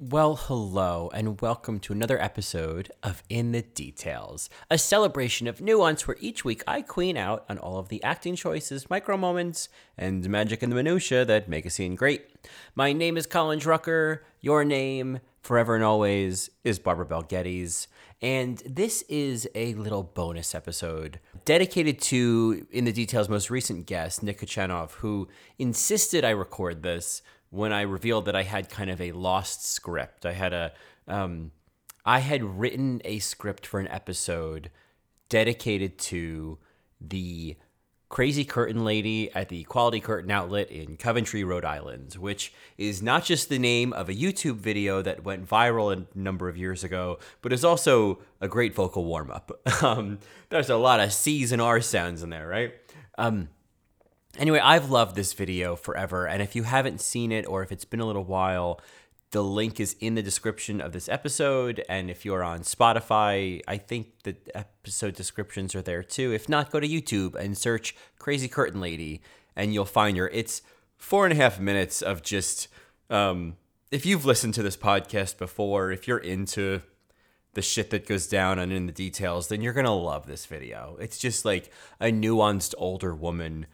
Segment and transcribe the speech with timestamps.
[0.00, 6.06] Well, hello, and welcome to another episode of In the Details, a celebration of nuance
[6.06, 10.30] where each week I queen out on all of the acting choices, micro moments, and
[10.30, 12.30] magic in the minutiae that make a scene great.
[12.76, 14.20] My name is Colin Drucker.
[14.40, 17.88] Your name, forever and always, is Barbara Bell Geddes.
[18.22, 24.22] And this is a little bonus episode dedicated to In the Details' most recent guest,
[24.22, 25.26] Nick Kachanov, who
[25.58, 30.26] insisted I record this when I revealed that I had kind of a lost script.
[30.26, 30.72] I had a,
[31.06, 31.52] um,
[32.04, 34.70] I had written a script for an episode
[35.28, 36.58] dedicated to
[37.00, 37.56] the
[38.08, 43.24] crazy curtain lady at the Quality Curtain Outlet in Coventry, Rhode Island, which is not
[43.24, 47.18] just the name of a YouTube video that went viral a number of years ago,
[47.42, 49.52] but is also a great vocal warm up.
[49.82, 50.18] Um,
[50.48, 52.74] there's a lot of C's and R sounds in there, right?
[53.16, 53.48] Um,
[54.38, 57.84] Anyway, I've loved this video forever, and if you haven't seen it or if it's
[57.84, 58.80] been a little while,
[59.32, 61.84] the link is in the description of this episode.
[61.88, 66.32] And if you're on Spotify, I think the episode descriptions are there too.
[66.32, 69.22] If not, go to YouTube and search Crazy Curtain Lady,
[69.56, 70.28] and you'll find her.
[70.28, 70.62] It's
[70.96, 72.68] four and a half minutes of just,
[73.10, 73.56] um,
[73.90, 76.82] if you've listened to this podcast before, if you're into
[77.54, 80.96] the shit that goes down and in the details, then you're gonna love this video.
[81.00, 83.66] It's just like a nuanced older woman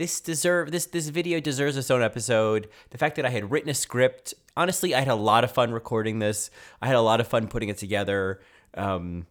[0.00, 2.70] this deserve this this video deserves its own episode.
[2.88, 5.72] The fact that I had written a script, honestly, I had a lot of fun
[5.72, 6.50] recording this.
[6.80, 8.40] I had a lot of fun putting it together.
[8.72, 9.26] Um,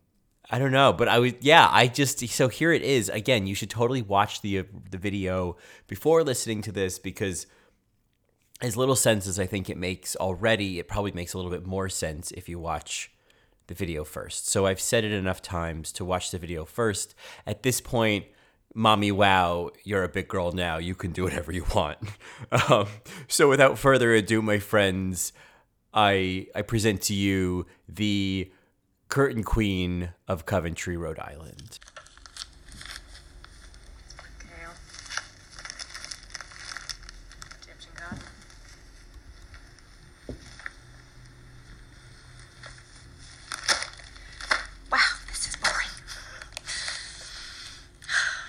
[0.47, 1.67] I don't know, but I was yeah.
[1.71, 3.47] I just so here it is again.
[3.47, 5.57] You should totally watch the the video
[5.87, 7.47] before listening to this because
[8.61, 11.65] as little sense as I think it makes already, it probably makes a little bit
[11.65, 13.11] more sense if you watch
[13.65, 14.47] the video first.
[14.47, 17.15] So I've said it enough times to watch the video first.
[17.47, 18.25] At this point
[18.75, 20.77] mommy wow you're a big girl now.
[20.77, 21.97] You can do whatever you want.
[22.51, 22.87] Um,
[23.27, 25.33] so without further ado my friends
[25.93, 28.51] i i present to you the
[29.09, 31.79] curtain queen of coventry rhode island
[34.39, 34.71] Kale.
[37.61, 38.19] Egyptian cotton.
[44.91, 45.87] Wow, this is boring.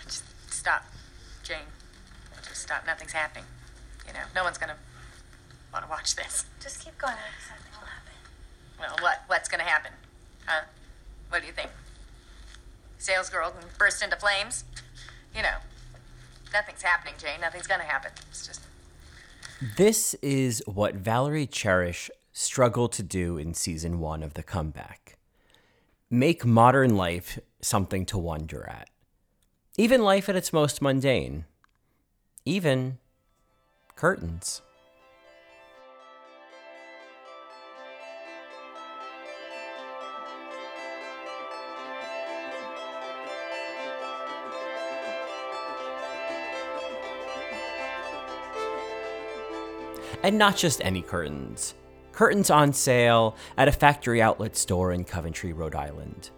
[0.07, 0.85] Just stop,
[1.43, 1.59] Jane.
[3.13, 3.17] Just.
[3.17, 3.45] Nothing's happening.
[4.07, 4.77] You know, no one's gonna
[5.73, 6.45] want to watch this.
[6.61, 7.15] Just keep going.
[7.49, 8.13] Something will happen.
[8.79, 9.23] Well, what?
[9.27, 9.93] What's gonna happen?
[10.47, 10.63] Huh?
[11.29, 11.71] What do you think?
[12.99, 14.65] Sales girl can burst into flames?
[15.35, 15.57] You know,
[16.53, 17.41] nothing's happening, Jane.
[17.41, 18.13] Nothing's gonna happen.
[18.31, 18.63] It's just.
[19.77, 25.19] this is what valerie cherish struggled to do in season one of the comeback
[26.09, 28.89] make modern life something to wonder at
[29.77, 31.45] even life at its most mundane
[32.47, 32.99] even
[33.97, 34.63] curtains
[50.23, 51.75] And not just any curtains.
[52.13, 56.31] Curtains on sale at a factory outlet store in Coventry, Rhode Island.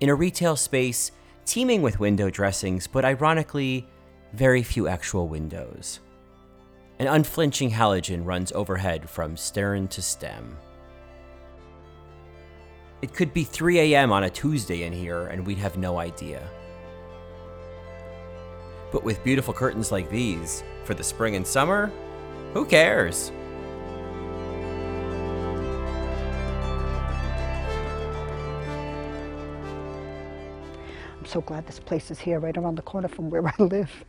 [0.00, 1.12] In a retail space
[1.44, 3.86] teeming with window dressings, but ironically,
[4.32, 6.00] very few actual windows.
[7.00, 10.58] An unflinching halogen runs overhead from stern to stem.
[13.00, 14.12] It could be 3 a.m.
[14.12, 16.46] on a Tuesday in here, and we'd have no idea.
[18.92, 21.90] But with beautiful curtains like these, for the spring and summer,
[22.52, 23.32] who cares?
[31.18, 34.04] I'm so glad this place is here, right around the corner from where I live.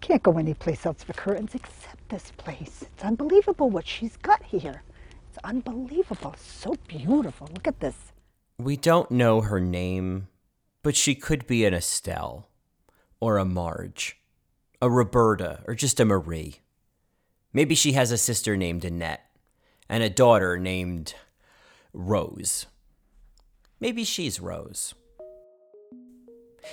[0.00, 2.84] Can't go anyplace else for curtains except this place.
[2.92, 4.82] It's unbelievable what she's got here.
[5.28, 6.34] It's unbelievable.
[6.38, 7.48] So beautiful.
[7.54, 8.12] Look at this.
[8.58, 10.28] We don't know her name,
[10.82, 12.48] but she could be an Estelle,
[13.20, 14.18] or a Marge,
[14.82, 16.56] a Roberta, or just a Marie.
[17.52, 19.24] Maybe she has a sister named Annette,
[19.88, 21.14] and a daughter named
[21.92, 22.66] Rose.
[23.80, 24.94] Maybe she's Rose.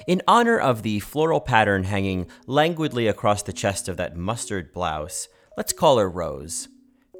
[0.06, 5.28] In honor of the floral pattern hanging languidly across the chest of that mustard blouse,
[5.56, 6.68] let's call her Rose.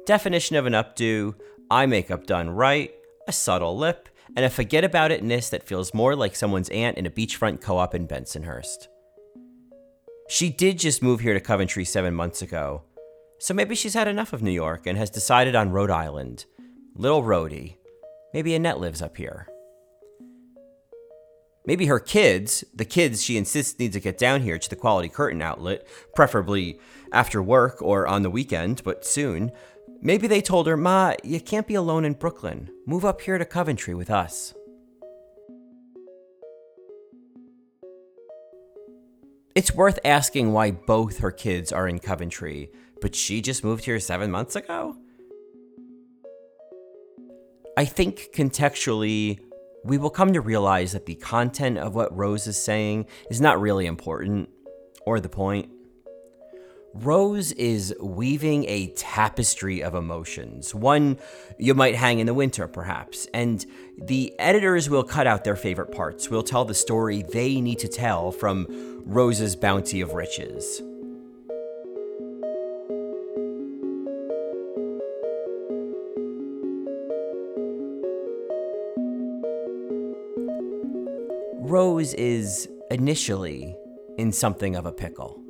[0.06, 1.34] Definition of an updo
[1.70, 2.92] eye makeup done right,
[3.26, 7.06] a subtle lip, and a forget about itness that feels more like someone's aunt in
[7.06, 8.88] a beachfront co op in Bensonhurst.
[10.28, 12.82] She did just move here to Coventry seven months ago,
[13.38, 16.44] so maybe she's had enough of New York and has decided on Rhode Island.
[16.94, 17.78] Little Rhody.
[18.34, 19.48] Maybe Annette lives up here.
[21.68, 25.10] Maybe her kids, the kids she insists need to get down here to the Quality
[25.10, 26.80] Curtain outlet, preferably
[27.12, 29.52] after work or on the weekend, but soon,
[30.00, 32.70] maybe they told her, Ma, you can't be alone in Brooklyn.
[32.86, 34.54] Move up here to Coventry with us.
[39.54, 42.70] It's worth asking why both her kids are in Coventry,
[43.02, 44.96] but she just moved here seven months ago?
[47.76, 49.40] I think contextually,
[49.88, 53.60] we will come to realize that the content of what Rose is saying is not
[53.60, 54.50] really important
[55.06, 55.70] or the point.
[56.94, 61.18] Rose is weaving a tapestry of emotions, one
[61.58, 63.64] you might hang in the winter, perhaps, and
[63.98, 66.28] the editors will cut out their favorite parts.
[66.28, 70.82] Will tell the story they need to tell from Rose's bounty of riches.
[81.68, 83.76] Rose is initially
[84.16, 85.42] in something of a pickle.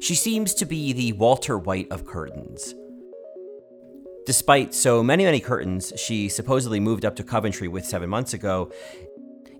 [0.00, 2.74] She seems to be the Walter White of curtains.
[4.26, 8.72] Despite so many, many curtains she supposedly moved up to Coventry with seven months ago,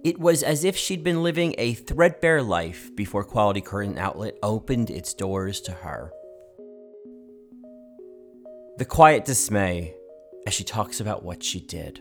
[0.03, 4.91] it was as if she'd been living a threadbare life before Quality Curtain Outlet opened
[4.91, 6.11] its doors to her.
[8.79, 9.95] The quiet dismay
[10.47, 12.01] as she talks about what she did.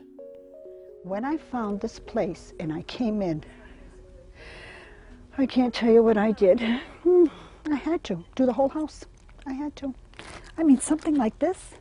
[1.03, 3.43] When I found this place and I came in,
[5.37, 6.61] I can't tell you what I did.
[7.03, 7.25] Hmm,
[7.69, 9.03] I had to do the whole house.
[9.45, 9.93] I had to.
[10.57, 11.71] I mean, something like this,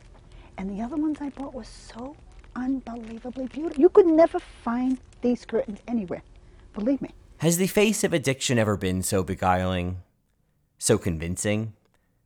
[0.57, 2.17] and the other ones I bought were so
[2.57, 3.81] unbelievably beautiful.
[3.81, 6.21] You could never find these curtains anywhere.
[6.73, 7.11] Believe me.
[7.37, 10.01] Has the face of addiction ever been so beguiling?
[10.77, 11.73] So convincing?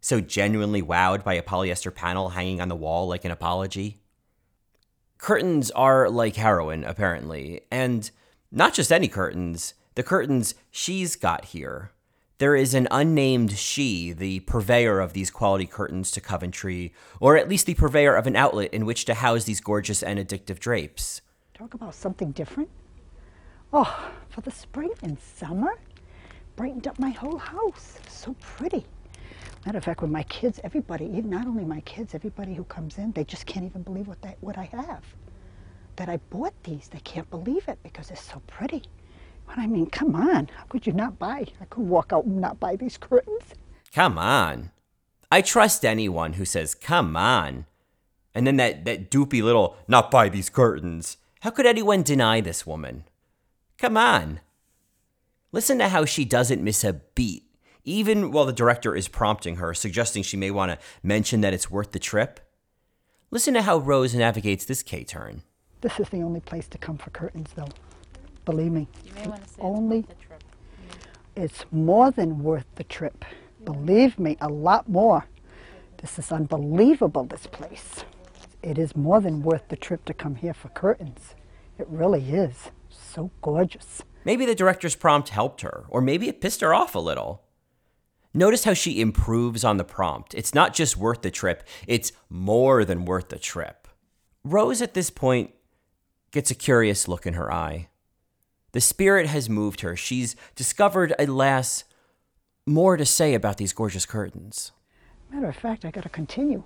[0.02, 4.00] So genuinely wowed by a polyester panel hanging on the wall like an apology?
[5.28, 8.10] Curtains are like heroin, apparently, and
[8.50, 11.92] not just any curtains, the curtains she's got here.
[12.38, 17.50] There is an unnamed she, the purveyor of these quality curtains to Coventry, or at
[17.50, 21.20] least the purveyor of an outlet in which to house these gorgeous and addictive drapes.
[21.54, 22.70] Talk about something different.
[23.74, 25.78] Oh, for the spring and summer,
[26.56, 28.00] brightened up my whole house.
[28.08, 28.86] So pretty.
[29.68, 33.12] Matter of fact, with my kids, everybody, not only my kids, everybody who comes in,
[33.12, 35.04] they just can't even believe what, they, what I have.
[35.98, 36.88] That I bought these.
[36.88, 38.84] They can't believe it because it's so pretty.
[39.46, 40.50] But I mean, come on.
[40.56, 41.48] How could you not buy?
[41.60, 43.44] I could walk out and not buy these curtains.
[43.94, 44.72] Come on.
[45.30, 47.66] I trust anyone who says, come on.
[48.34, 51.18] And then that, that doopy little, not buy these curtains.
[51.42, 53.04] How could anyone deny this woman?
[53.78, 54.40] Come on.
[55.52, 57.44] Listen to how she doesn't miss a beat,
[57.88, 61.72] even while the director is prompting her, suggesting she may want to mention that it's
[61.72, 62.42] worth the trip.
[63.32, 65.44] Listen to how Rose navigates this K turn.
[65.82, 67.70] This is the only place to come for curtains, though.
[68.46, 68.88] Believe me.
[69.06, 70.44] You may want to say only the trip.
[71.36, 73.24] it's more than worth the trip.
[73.64, 75.26] Believe me, a lot more.
[75.98, 78.04] This is unbelievable, this place.
[78.62, 81.36] It is more than worth the trip to come here for curtains.
[81.78, 82.72] It really is.
[82.90, 84.04] So gorgeous.
[84.26, 87.44] Maybe the director's prompt helped her, or maybe it pissed her off a little.
[88.34, 90.34] Notice how she improves on the prompt.
[90.36, 93.88] It's not just worth the trip, it's more than worth the trip.
[94.44, 95.52] Rose, at this point,
[96.32, 97.90] gets a curious look in her eye.
[98.74, 99.96] The spirit has moved her.
[99.96, 101.84] She's discovered, alas,
[102.66, 104.72] more to say about these gorgeous curtains.
[105.32, 106.64] Matter of fact, I got to continue.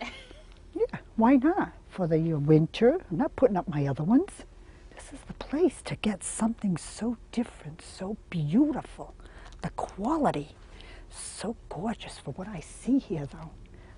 [0.00, 1.72] yeah, why not?
[1.88, 4.30] For the winter, I'm not putting up my other ones.
[4.94, 9.14] This is the place to get something so different, so beautiful.
[9.62, 10.54] The quality,
[11.10, 13.50] so gorgeous for what I see here, though.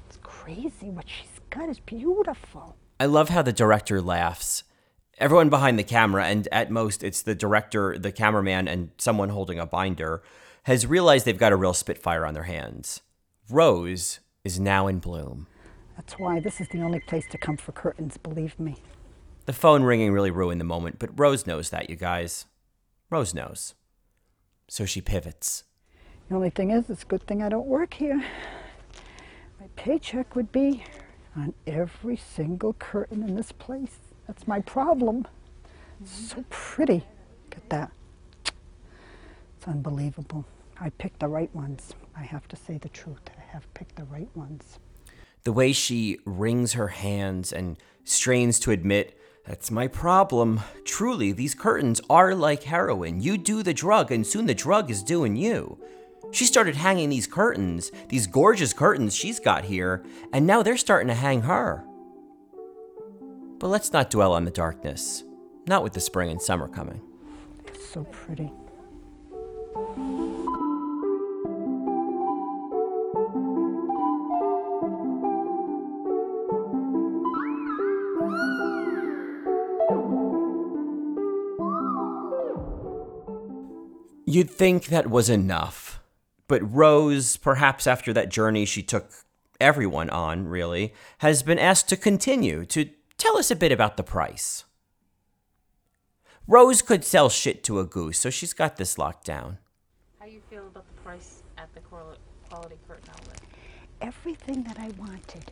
[0.07, 0.90] It's crazy.
[0.90, 2.76] What she's got is beautiful.
[2.99, 4.64] I love how the director laughs.
[5.19, 9.59] Everyone behind the camera, and at most it's the director, the cameraman, and someone holding
[9.59, 10.23] a binder,
[10.64, 13.00] has realized they've got a real spitfire on their hands.
[13.49, 15.47] Rose is now in bloom.
[15.97, 18.76] That's why this is the only place to come for curtains, believe me.
[19.47, 22.47] The phone ringing really ruined the moment, but Rose knows that, you guys.
[23.11, 23.75] Rose knows.
[24.69, 25.64] So she pivots.
[26.30, 28.25] The only thing is, it's a good thing I don't work here.
[29.60, 30.84] My paycheck would be
[31.37, 33.99] on every single curtain in this place.
[34.28, 35.26] That's my problem.
[36.00, 37.04] It's so pretty.
[37.44, 37.90] Look at that.
[38.44, 40.44] It's unbelievable.
[40.80, 41.94] I picked the right ones.
[42.16, 43.28] I have to say the truth.
[43.37, 44.78] I have picked the right ones.
[45.42, 50.60] The way she wrings her hands and strains to admit That's my problem.
[50.84, 53.20] Truly, these curtains are like heroin.
[53.20, 55.78] You do the drug, and soon the drug is doing you.
[56.32, 61.08] She started hanging these curtains, these gorgeous curtains she's got here, and now they're starting
[61.08, 61.84] to hang her.
[63.58, 65.25] But let's not dwell on the darkness.
[65.66, 67.02] Not with the spring and summer coming.
[67.66, 68.52] It's so pretty.
[84.26, 86.00] You'd think that was enough.
[86.50, 89.12] But Rose, perhaps after that journey she took
[89.61, 94.02] everyone on, really, has been asked to continue to tell us a bit about the
[94.02, 94.64] price.
[96.49, 99.59] Rose could sell shit to a goose, so she's got this locked down.
[100.19, 103.40] How you feel about the price at the quality curtain outlet?
[104.00, 105.45] Everything that I wanted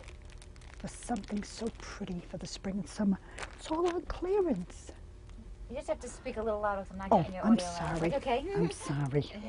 [0.78, 3.21] for something so pretty for the spring and summer,
[3.57, 4.90] it's all on clearance.
[5.71, 7.52] You just have to speak a little louder because I'm not Oh, getting your I'm
[7.52, 7.99] audio loud.
[7.99, 8.14] sorry.
[8.17, 8.45] Okay.
[8.57, 9.33] I'm sorry.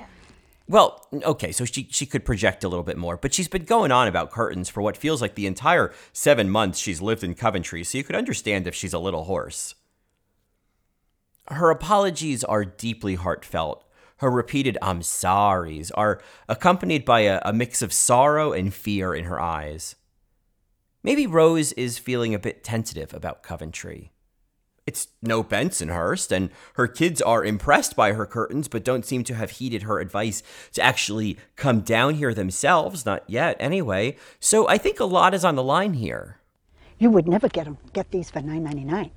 [0.70, 3.92] Well, okay, so she she could project a little bit more, but she's been going
[3.92, 7.84] on about curtains for what feels like the entire 7 months she's lived in Coventry,
[7.84, 9.74] so you could understand if she's a little hoarse.
[11.48, 13.84] Her apologies are deeply heartfelt.
[14.18, 19.26] Her repeated I'm sorries are accompanied by a, a mix of sorrow and fear in
[19.26, 19.96] her eyes.
[21.02, 24.12] Maybe Rose is feeling a bit tentative about Coventry.
[24.90, 29.36] It's no Bensonhurst, and her kids are impressed by her curtains, but don't seem to
[29.36, 30.42] have heeded her advice
[30.74, 34.16] to actually come down here themselves, not yet, anyway.
[34.40, 36.40] So I think a lot is on the line here.
[36.98, 39.12] You would never get them, get these for nine ninety nine.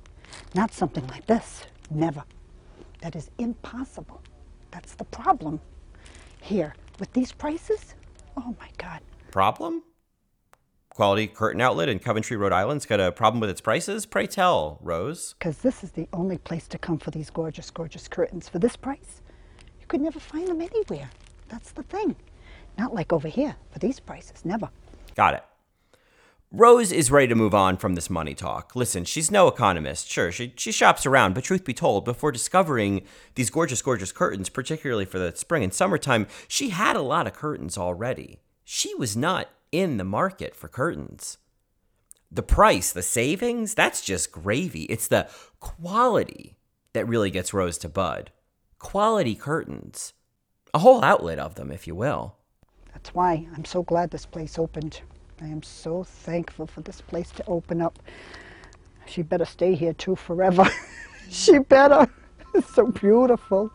[0.53, 1.63] Not something like this.
[1.89, 2.23] Never.
[3.01, 4.21] That is impossible.
[4.69, 5.59] That's the problem.
[6.39, 7.95] Here, with these prices,
[8.37, 9.01] oh my God.
[9.31, 9.81] Problem?
[10.93, 14.05] Quality Curtain Outlet in Coventry, Rhode Island's got a problem with its prices?
[14.05, 15.33] Pray tell, Rose.
[15.39, 18.47] Because this is the only place to come for these gorgeous, gorgeous curtains.
[18.47, 19.23] For this price,
[19.79, 21.09] you could never find them anywhere.
[21.49, 22.15] That's the thing.
[22.77, 24.45] Not like over here for these prices.
[24.45, 24.69] Never.
[25.15, 25.43] Got it.
[26.51, 28.75] Rose is ready to move on from this money talk.
[28.75, 30.07] Listen, she's no economist.
[30.07, 33.01] Sure, she, she shops around, but truth be told, before discovering
[33.33, 37.33] these gorgeous, gorgeous curtains, particularly for the spring and summertime, she had a lot of
[37.33, 38.41] curtains already.
[38.63, 41.37] She was not in the market for curtains.
[42.31, 44.83] The price, the savings, that's just gravy.
[44.83, 45.27] It's the
[45.59, 46.55] quality
[46.93, 48.31] that really gets Rose to bud.
[48.79, 50.13] Quality curtains.
[50.73, 52.37] A whole outlet of them, if you will.
[52.93, 55.01] That's why I'm so glad this place opened.
[55.41, 57.99] I am so thankful for this place to open up.
[59.05, 60.65] She better stay here too forever.
[61.29, 62.07] she better.
[62.55, 63.71] It's so beautiful.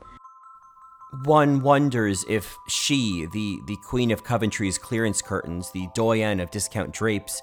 [1.24, 6.92] One wonders if she, the, the queen of Coventry's clearance curtains, the doyen of discount
[6.92, 7.40] drapes,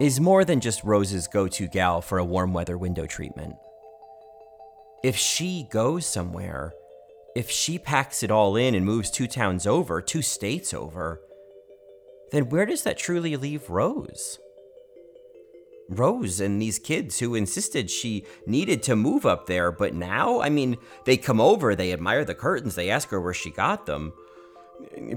[0.00, 3.54] is more than just Rose's go to gal for a warm weather window treatment.
[5.04, 6.72] If she goes somewhere,
[7.34, 11.20] if she packs it all in and moves two towns over, two states over,
[12.32, 14.38] then where does that truly leave Rose?
[15.88, 20.48] Rose and these kids who insisted she needed to move up there, but now, I
[20.48, 24.12] mean, they come over, they admire the curtains, they ask her where she got them.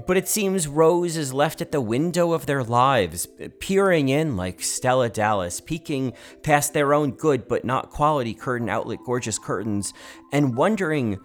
[0.06, 4.62] But it seems Rose is left at the window of their lives, peering in like
[4.62, 9.92] Stella Dallas, peeking past their own good but not quality curtain outlet gorgeous curtains,
[10.32, 11.18] and wondering,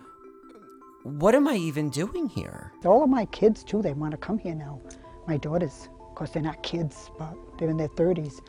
[1.03, 2.73] what am I even doing here?
[2.83, 4.81] All of my kids, too, they want to come here now.
[5.27, 8.41] My daughters, of course, they're not kids, but they're in their 30s.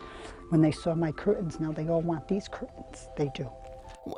[0.50, 3.08] When they saw my curtains, now they all want these curtains.
[3.16, 3.50] They do.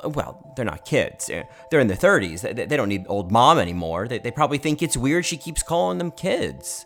[0.03, 1.29] Well, they're not kids.
[1.29, 2.41] Eh, They're in their 30s.
[2.41, 4.07] They- don't need old mom anymore.
[4.07, 6.85] They they probably think it's weird she keeps calling them kids.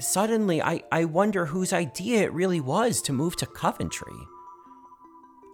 [0.00, 4.12] Suddenly, I, I wonder whose idea it really was to move to Coventry.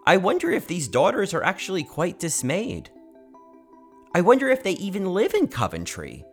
[0.06, 2.90] I wonder if these daughters are actually quite dismayed.
[4.14, 6.24] I wonder if they even live in Coventry.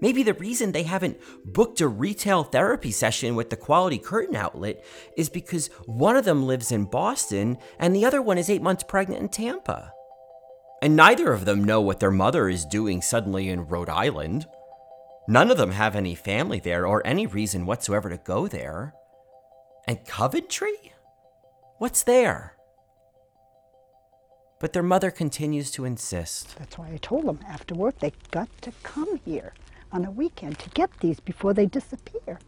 [0.00, 4.84] Maybe the reason they haven't booked a retail therapy session with the Quality Curtain Outlet
[5.16, 8.84] is because one of them lives in Boston and the other one is eight months
[8.86, 9.92] pregnant in Tampa.
[10.82, 14.46] And neither of them know what their mother is doing suddenly in Rhode Island.
[15.26, 18.94] None of them have any family there or any reason whatsoever to go there.
[19.88, 20.92] And Coventry?
[21.78, 22.52] What's there?
[24.60, 26.56] But their mother continues to insist.
[26.58, 29.52] That's why I told them after work they got to come here
[29.92, 32.38] on a weekend to get these before they disappear.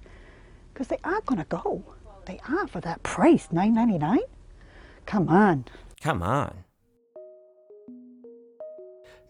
[0.72, 1.82] Because they are going to go.
[2.26, 4.20] They are for that price, nine ninety nine.
[5.06, 5.64] Come on.
[6.02, 6.64] Come on.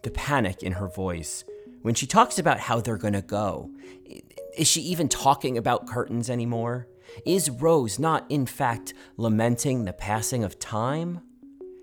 [0.03, 1.45] The panic in her voice
[1.81, 3.71] when she talks about how they're gonna go.
[4.57, 6.87] Is she even talking about curtains anymore?
[7.25, 11.21] Is Rose not, in fact, lamenting the passing of time?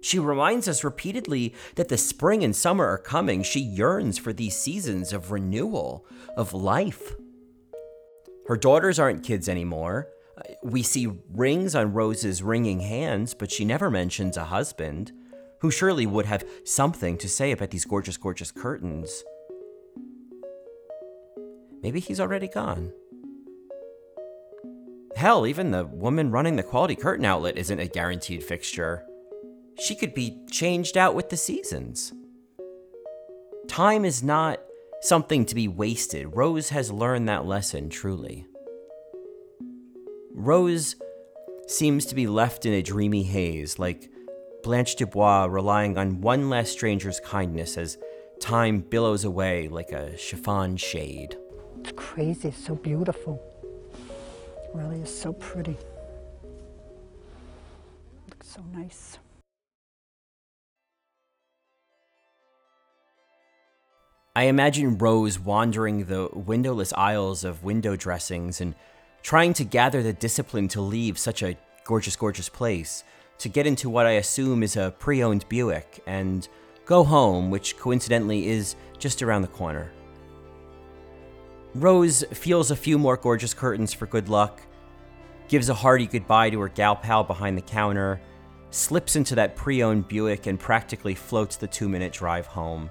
[0.06, 3.42] She reminds us repeatedly that the spring and summer are coming.
[3.42, 7.16] She yearns for these seasons of renewal, of life.
[8.46, 10.06] Her daughters aren't kids anymore.
[10.62, 15.10] We see rings on Rose's ringing hands, but she never mentions a husband,
[15.58, 19.25] who surely would have something to say about these gorgeous, gorgeous curtains.
[21.82, 22.92] Maybe he's already gone.
[25.16, 29.04] Hell, even the woman running the quality curtain outlet isn't a guaranteed fixture.
[29.78, 32.12] She could be changed out with the seasons.
[33.68, 34.61] Time is not
[35.02, 36.35] something to be wasted.
[36.35, 38.47] Rose has learned that lesson truly.
[40.33, 40.97] Rose
[41.66, 44.11] seems to be left in a dreamy haze, like
[44.62, 47.99] Blanche Dubois relying on one last stranger's kindness as
[48.40, 51.37] time billows away like a chiffon shade.
[51.80, 52.49] It's crazy.
[52.49, 53.42] It's so beautiful.
[53.92, 55.76] It really is so pretty.
[58.28, 59.18] Looks so nice.
[64.36, 68.74] I imagine Rose wandering the windowless aisles of window dressings and
[69.22, 73.02] trying to gather the discipline to leave such a gorgeous, gorgeous place,
[73.38, 76.46] to get into what I assume is a pre owned Buick and
[76.84, 79.90] go home, which coincidentally is just around the corner.
[81.74, 84.60] Rose feels a few more gorgeous curtains for good luck,
[85.48, 88.20] gives a hearty goodbye to her gal pal behind the counter,
[88.68, 92.90] slips into that pre owned Buick, and practically floats the two minute drive home.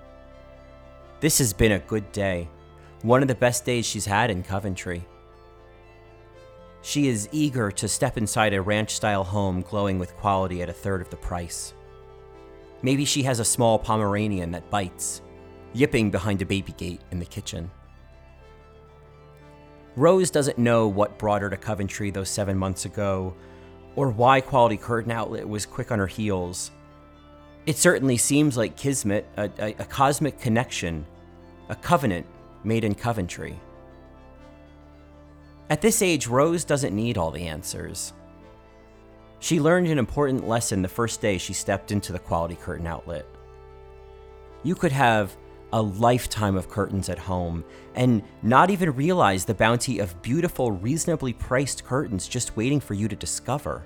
[1.26, 2.48] This has been a good day,
[3.02, 5.08] one of the best days she's had in Coventry.
[6.84, 10.72] She is eager to step inside a ranch style home glowing with quality at a
[10.72, 11.74] third of the price.
[12.84, 15.24] Maybe she has a small Pomeranian that bites,
[15.74, 17.72] yipping behind a baby gate in the kitchen.
[19.96, 23.34] Rose doesn't know what brought her to Coventry those seven months ago,
[23.96, 26.70] or why Quality Curtain Outlet was quick on her heels.
[27.66, 31.04] It certainly seems like Kismet, a, a, a cosmic connection,
[31.70, 32.26] a covenant
[32.64, 33.60] made in Coventry.
[35.70, 38.14] At this age, Rose doesn't need all the answers.
[39.40, 43.26] She learned an important lesson the first day she stepped into the Quality Curtain Outlet.
[44.64, 45.36] You could have
[45.74, 47.64] a lifetime of curtains at home
[47.96, 53.08] and not even realize the bounty of beautiful, reasonably priced curtains just waiting for you
[53.08, 53.84] to discover.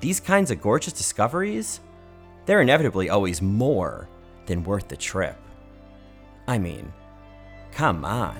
[0.00, 1.80] These kinds of gorgeous discoveries,
[2.46, 4.08] they're inevitably always more
[4.46, 5.36] than worth the trip.
[6.50, 6.92] I mean,
[7.70, 8.34] come on.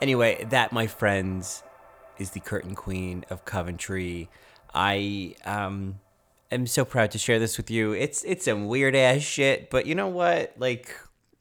[0.00, 1.64] Anyway, that, my friends,
[2.18, 4.28] is the Curtain Queen of Coventry.
[4.74, 6.00] I um
[6.50, 7.92] am so proud to share this with you.
[7.92, 10.54] It's it's some weird ass shit, but you know what?
[10.58, 10.94] Like,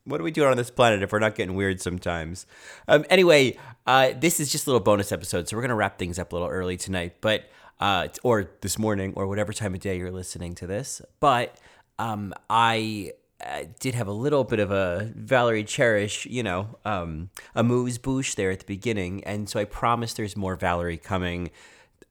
[0.05, 2.45] what are we doing on this planet if we're not getting weird sometimes?
[2.87, 6.19] Um, anyway, uh, this is just a little bonus episode, so we're gonna wrap things
[6.19, 7.45] up a little early tonight, but
[7.79, 11.01] uh, or this morning or whatever time of day you're listening to this.
[11.19, 11.55] But
[11.99, 13.13] um, I
[13.45, 18.51] uh, did have a little bit of a Valerie Cherish, you know, um, amuse-bouche there
[18.51, 21.51] at the beginning, and so I promise there's more Valerie coming.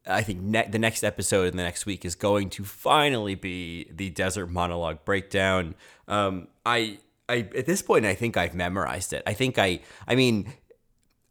[0.06, 3.90] I think ne- the next episode in the next week is going to finally be
[3.90, 5.74] the desert monologue breakdown.
[6.06, 9.24] Um, I, I at this point, I think I've memorized it.
[9.26, 10.52] I think I, I mean,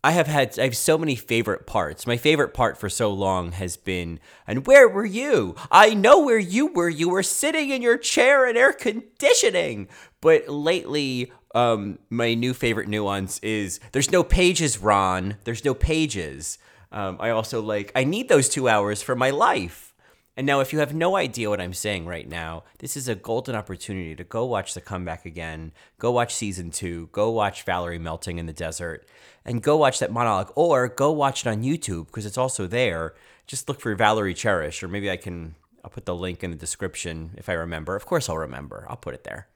[0.06, 2.06] I have had I have so many favorite parts.
[2.06, 5.56] My favorite part for so long has been and where were you?
[5.72, 6.90] I know where you were.
[6.90, 9.88] You were sitting in your chair in air conditioning.
[10.22, 15.38] But lately um, my new favorite nuance is there's no pages, Ron.
[15.44, 16.60] There's no pages.
[16.92, 19.95] Um, I also like I need those 2 hours for my life.
[20.38, 23.16] And now, if you have no idea what I'm saying right now, this is a
[23.16, 28.00] golden opportunity to go watch The Comeback again, go watch season two, go watch Valerie
[28.00, 29.08] melting in the desert,
[29.46, 33.14] and go watch that monologue, or go watch it on YouTube because it's also there.
[33.48, 36.58] Just look for Valerie Cherish, or maybe I can, I'll put the link in the
[36.58, 37.96] description if I remember.
[37.96, 38.86] Of course, I'll remember.
[38.90, 39.48] I'll put it there.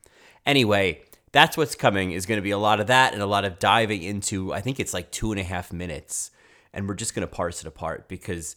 [0.45, 1.01] Anyway,
[1.33, 3.59] that's what's coming is going to be a lot of that and a lot of
[3.59, 6.31] diving into, I think it's like two and a half minutes.
[6.73, 8.55] And we're just going to parse it apart because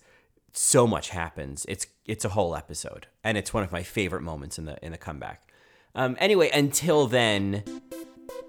[0.53, 1.65] so much happens.
[1.69, 4.93] It's it's a whole episode, and it's one of my favorite moments in the in
[4.93, 5.49] the comeback.
[5.95, 7.63] Um, anyway, until then,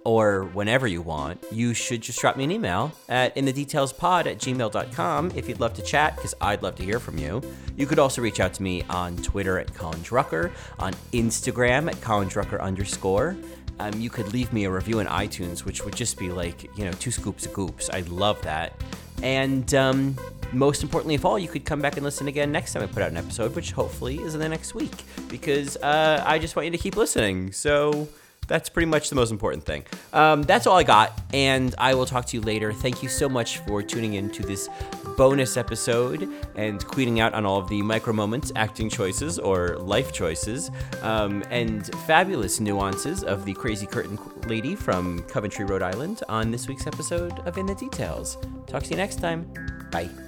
[0.05, 5.31] or whenever you want, you should just drop me an email at inthedetailspod at gmail.com
[5.35, 7.41] if you'd love to chat, because I'd love to hear from you.
[7.77, 11.99] You could also reach out to me on Twitter at Colin Drucker, on Instagram at
[12.01, 13.35] Colin Drucker underscore.
[13.79, 16.85] Um, you could leave me a review in iTunes, which would just be like, you
[16.85, 17.89] know, two scoops of goops.
[17.89, 18.79] I'd love that.
[19.21, 20.15] And um,
[20.51, 23.01] most importantly of all, you could come back and listen again next time I put
[23.01, 26.65] out an episode, which hopefully is in the next week, because uh, I just want
[26.65, 27.51] you to keep listening.
[27.51, 28.07] So
[28.47, 29.85] that's pretty much the most important thing.
[30.11, 32.73] Um, that's all I got, and I will talk to you later.
[32.73, 34.69] Thank you so much for tuning in to this
[35.17, 40.11] bonus episode and queening out on all of the micro moments, acting choices, or life
[40.11, 46.51] choices, um, and fabulous nuances of the crazy curtain lady from Coventry, Rhode Island on
[46.51, 48.37] this week's episode of In the Details.
[48.67, 49.51] Talk to you next time.
[49.91, 50.22] Bye.